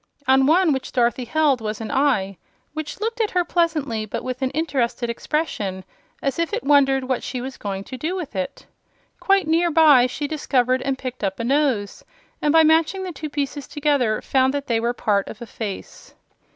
On 0.27 0.47
one 0.47 0.73
which 0.73 0.91
Dorothy 0.91 1.25
held 1.25 1.61
was 1.61 1.79
an 1.79 1.91
eye, 1.91 2.35
which 2.73 2.99
looked 2.99 3.21
at 3.21 3.29
her 3.29 3.45
pleasantly 3.45 4.03
but 4.03 4.23
with 4.23 4.41
an 4.41 4.49
interested 4.49 5.11
expression, 5.11 5.85
as 6.23 6.39
if 6.39 6.53
it 6.53 6.63
wondered 6.63 7.03
what 7.03 7.21
she 7.21 7.39
was 7.39 7.55
going 7.55 7.83
to 7.83 7.97
do 7.97 8.15
with 8.15 8.35
it. 8.35 8.65
Quite 9.19 9.45
near 9.45 9.69
by 9.69 10.07
she 10.07 10.25
discovered 10.27 10.81
and 10.81 10.97
picked 10.97 11.23
up 11.23 11.39
a 11.39 11.43
nose, 11.43 12.03
and 12.41 12.51
by 12.51 12.63
matching 12.63 13.03
the 13.03 13.11
two 13.13 13.29
pieces 13.29 13.67
together 13.67 14.23
found 14.23 14.55
that 14.55 14.65
they 14.65 14.79
were 14.79 14.93
part 14.93 15.27
of 15.27 15.39
a 15.39 15.45
face. 15.45 16.15